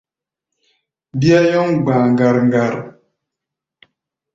[1.19, 2.73] Bíá nyɔ́ŋ gba̧a̧ ŋgar-ŋgar.